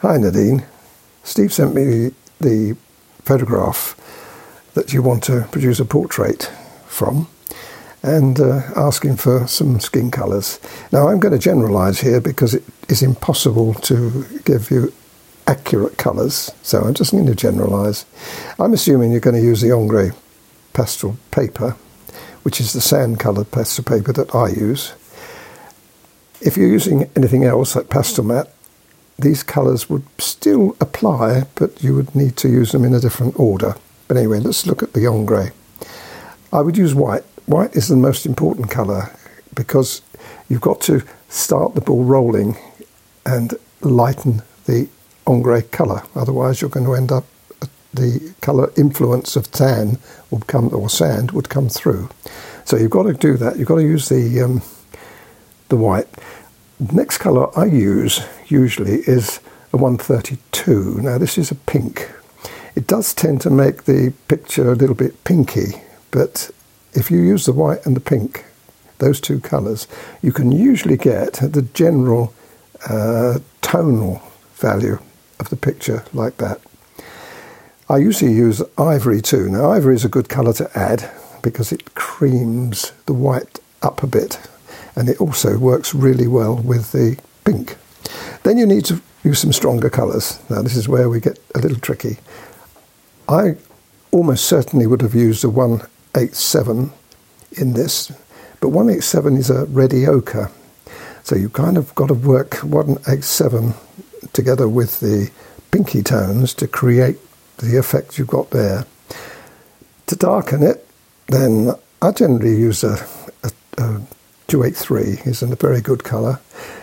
[0.00, 0.62] Hi Nadine.
[1.24, 2.76] Steve sent me the
[3.24, 3.96] photograph
[4.74, 6.52] that you want to produce a portrait
[6.86, 7.28] from
[8.02, 10.60] and uh, asking for some skin colours.
[10.92, 14.92] Now, I'm going to generalise here because it is impossible to give you
[15.46, 18.04] accurate colours, so I'm just going to generalise.
[18.58, 20.12] I'm assuming you're going to use the Ingres
[20.74, 21.70] pastel paper,
[22.42, 24.92] which is the sand coloured pastel paper that I use.
[26.42, 28.50] If you're using anything else like Pastelmat,
[29.18, 33.38] these colours would still apply, but you would need to use them in a different
[33.38, 33.74] order.
[34.08, 35.52] But anyway, let's look at the Ingres.
[36.52, 37.24] I would use white.
[37.46, 39.10] White is the most important colour
[39.54, 40.02] because
[40.48, 42.56] you've got to start the ball rolling
[43.24, 44.88] and lighten the
[45.26, 46.02] Ingres colour.
[46.14, 47.24] Otherwise, you're going to end up
[47.96, 49.98] the colour influence of tan
[50.30, 52.08] will come or sand would come through.
[52.64, 53.58] So you've got to do that.
[53.58, 54.62] You've got to use the um,
[55.68, 56.08] the white.
[56.78, 59.40] Next colour I use usually is
[59.72, 61.00] a 132.
[61.00, 62.10] Now this is a pink.
[62.74, 66.50] It does tend to make the picture a little bit pinky, but
[66.92, 68.44] if you use the white and the pink,
[68.98, 69.88] those two colours,
[70.20, 72.34] you can usually get the general
[72.90, 74.20] uh, tonal
[74.56, 74.98] value
[75.40, 76.60] of the picture like that.
[77.88, 79.48] I usually use ivory too.
[79.48, 81.10] Now, ivory is a good colour to add
[81.42, 84.38] because it creams the white up a bit
[84.96, 87.76] and it also works really well with the pink.
[88.42, 90.40] Then you need to use some stronger colours.
[90.48, 92.18] Now, this is where we get a little tricky.
[93.28, 93.56] I
[94.12, 96.92] almost certainly would have used a 187
[97.52, 98.12] in this,
[98.60, 100.50] but 187 is a ready ochre.
[101.24, 103.74] So you kind of got to work 187
[104.32, 105.30] together with the
[105.72, 107.18] pinky tones to create
[107.58, 108.86] the effect you've got there.
[110.06, 110.86] To darken it,
[111.28, 113.04] then I generally use a,
[113.42, 114.00] a, a
[114.48, 116.38] 283 is a very good colour.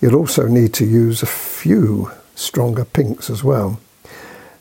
[0.00, 3.80] You'll also need to use a few stronger pinks as well.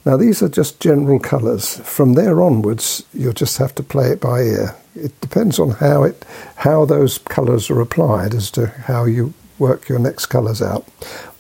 [0.05, 1.77] Now these are just general colours.
[1.79, 4.75] From there onwards, you'll just have to play it by ear.
[4.95, 6.23] It depends on how it,
[6.58, 10.87] how those colours are applied as to how you work your next colours out.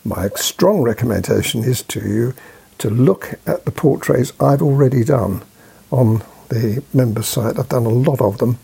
[0.03, 2.33] My strong recommendation is to you
[2.79, 5.43] to look at the portraits I've already done
[5.89, 7.57] on the members site.
[7.57, 8.57] I've done a lot of them,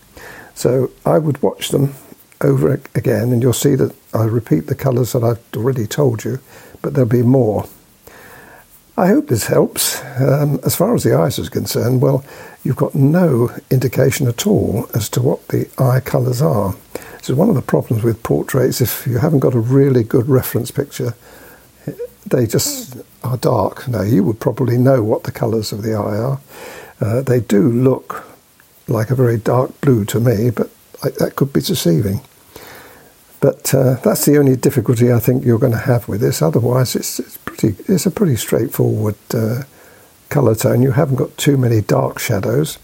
[0.54, 1.94] so I would watch them
[2.42, 6.40] over again, and you'll see that I repeat the colours that I've already told you,
[6.80, 7.66] but there'll be more.
[8.96, 10.02] I hope this helps.
[10.20, 12.24] Um, as far as the eyes is concerned, well,
[12.62, 16.74] you've got no indication at all as to what the eye colours are.
[17.22, 20.70] So one of the problems with portraits, if you haven't got a really good reference
[20.70, 21.14] picture,
[22.26, 23.88] they just are dark.
[23.88, 26.40] Now you would probably know what the colours of the eye are.
[27.00, 28.26] Uh, they do look
[28.88, 30.70] like a very dark blue to me, but
[31.02, 32.20] I, that could be deceiving.
[33.42, 36.40] But uh, that's the only difficulty I think you're going to have with this.
[36.42, 37.74] Otherwise, it's, it's pretty.
[37.92, 39.64] It's a pretty straightforward uh,
[40.28, 40.80] colour tone.
[40.80, 42.76] You haven't got too many dark shadows,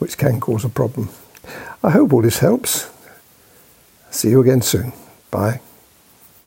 [0.00, 1.08] which can cause a problem.
[1.82, 2.90] I hope all this helps.
[4.10, 4.92] See you again soon.
[5.30, 5.62] Bye.